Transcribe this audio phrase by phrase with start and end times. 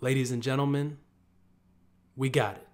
[0.00, 0.98] Ladies and gentlemen,
[2.16, 2.64] we got it.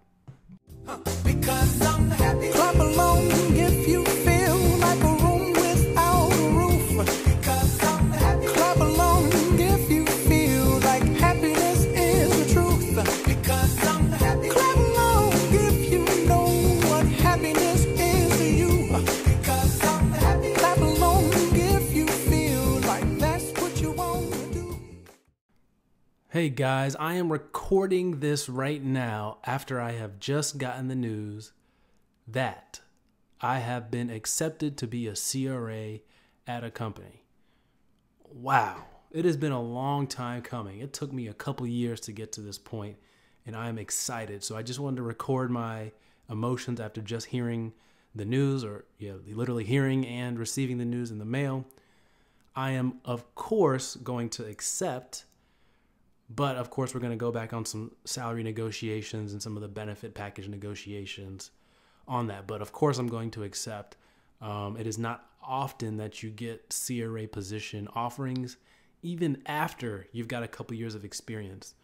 [26.32, 31.50] Hey guys, I am recording this right now after I have just gotten the news
[32.28, 32.78] that
[33.40, 35.98] I have been accepted to be a CRA
[36.46, 37.24] at a company.
[38.32, 40.78] Wow, it has been a long time coming.
[40.78, 42.98] It took me a couple years to get to this point,
[43.44, 44.44] and I am excited.
[44.44, 45.90] So I just wanted to record my
[46.30, 47.72] emotions after just hearing
[48.14, 51.64] the news, or yeah, literally hearing and receiving the news in the mail.
[52.54, 55.24] I am, of course, going to accept.
[56.34, 59.62] But of course, we're going to go back on some salary negotiations and some of
[59.62, 61.50] the benefit package negotiations
[62.06, 62.46] on that.
[62.46, 63.96] But of course, I'm going to accept.
[64.40, 68.58] Um, it is not often that you get CRA position offerings,
[69.02, 71.74] even after you've got a couple years of experience.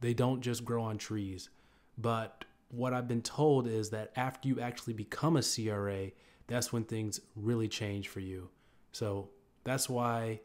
[0.00, 1.50] They don't just grow on trees.
[1.96, 6.10] But what I've been told is that after you actually become a CRA,
[6.48, 8.48] that's when things really change for you.
[8.92, 9.28] So
[9.62, 10.40] that's why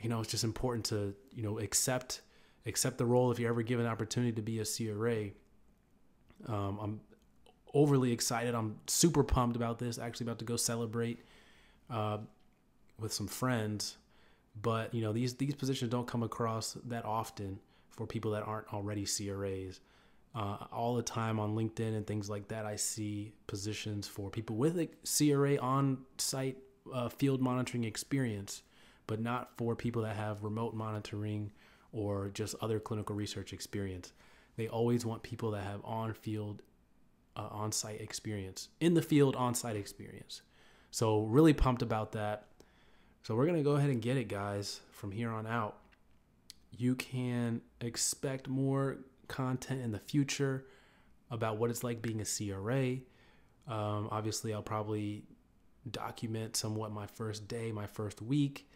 [0.00, 2.22] you know it's just important to you know accept
[2.66, 5.30] accept the role if you're ever given an opportunity to be a CRA.
[6.46, 7.00] Um, I'm
[7.72, 8.54] overly excited.
[8.54, 9.98] I'm super pumped about this.
[9.98, 11.24] Actually, about to go celebrate
[11.90, 12.18] uh,
[12.98, 13.96] with some friends.
[14.60, 17.58] But you know these these positions don't come across that often
[17.90, 19.80] for people that aren't already CRAs.
[20.34, 24.56] Uh, all the time on LinkedIn and things like that, I see positions for people
[24.56, 26.56] with a CRA on site
[26.92, 28.62] uh, field monitoring experience,
[29.06, 31.52] but not for people that have remote monitoring
[31.94, 34.12] or just other clinical research experience.
[34.56, 36.60] They always want people that have on field,
[37.36, 40.42] uh, on site experience, in the field, on site experience.
[40.90, 42.46] So, really pumped about that.
[43.22, 45.78] So, we're going to go ahead and get it, guys, from here on out.
[46.76, 50.66] You can expect more content in the future
[51.30, 52.98] about what it's like being a CRA.
[53.66, 55.24] Um, obviously, I'll probably
[55.90, 58.68] document somewhat my first day, my first week,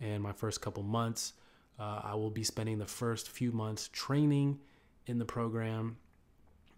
[0.00, 1.32] and my first couple months.
[1.78, 4.58] Uh, I will be spending the first few months training
[5.06, 5.96] in the program,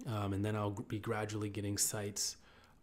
[0.07, 2.37] um, and then I'll be gradually getting sites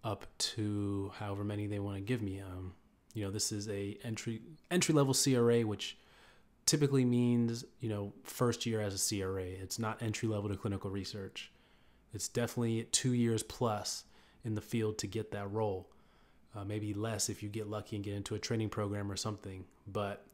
[0.03, 2.41] up to however many they want to give me.
[2.41, 2.73] Um,
[3.13, 4.41] you know, this is a entry
[4.71, 5.97] entry level CRA, which
[6.65, 9.43] typically means you know first year as a CRA.
[9.43, 11.51] It's not entry level to clinical research.
[12.13, 14.05] It's definitely two years plus
[14.43, 15.89] in the field to get that role.
[16.55, 19.65] Uh, maybe less if you get lucky and get into a training program or something,
[19.85, 20.25] but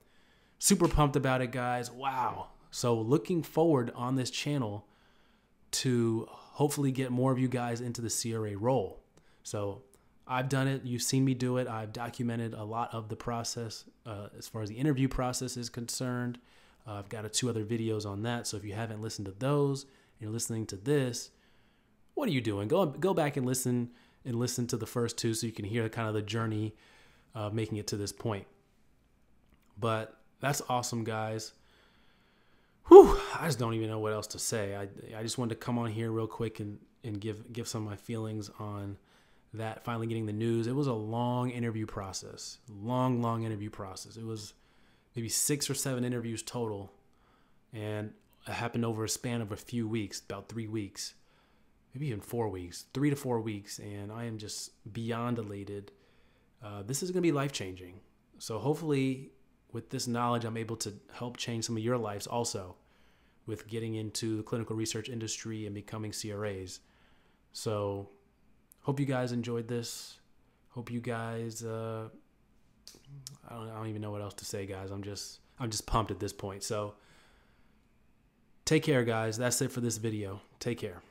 [0.64, 1.92] super pumped about it, guys.
[1.92, 2.48] Wow.
[2.72, 4.86] So, looking forward on this channel
[5.72, 9.02] to hopefully get more of you guys into the CRA role.
[9.44, 9.82] So,
[10.26, 10.86] I've done it.
[10.86, 11.68] You've seen me do it.
[11.68, 15.68] I've documented a lot of the process uh, as far as the interview process is
[15.68, 16.40] concerned.
[16.88, 18.48] Uh, I've got a, two other videos on that.
[18.48, 19.86] So, if you haven't listened to those
[20.20, 21.32] you're listening to this,
[22.14, 22.70] what are you doing?
[22.70, 23.90] Go go back and listen
[24.24, 26.74] and listen to the first two so you can hear kind of the journey
[27.36, 28.48] of making it to this point.
[29.78, 31.54] But that's awesome, guys.
[32.90, 34.76] Whew, I just don't even know what else to say.
[34.76, 37.84] I, I just wanted to come on here real quick and, and give give some
[37.84, 38.98] of my feelings on
[39.54, 40.68] that finally getting the news.
[40.68, 42.58] It was a long interview process.
[42.70, 44.18] Long, long interview process.
[44.18, 44.54] It was
[45.16, 46.92] maybe six or seven interviews total.
[47.72, 48.12] And
[48.46, 51.14] it happened over a span of a few weeks, about three weeks,
[51.94, 53.80] maybe even four weeks, three to four weeks.
[53.80, 55.94] And I am just beyond elated.
[56.62, 58.02] Uh, this is going to be life changing.
[58.40, 59.32] So hopefully
[59.74, 62.76] with this knowledge, I'm able to help change some of your lives also
[63.46, 66.80] with getting into the clinical research industry and becoming CRAs.
[67.52, 68.10] So,
[68.82, 70.20] hope you guys enjoyed this.
[70.70, 71.64] Hope you guys.
[71.64, 72.08] Uh,
[73.50, 73.70] I don't.
[73.70, 74.92] I don't even know what else to say, guys.
[74.92, 75.40] I'm just.
[75.60, 76.64] I'm just pumped at this point.
[76.64, 76.96] So,
[78.66, 79.38] take care, guys.
[79.38, 80.42] That's it for this video.
[80.60, 81.02] Take care.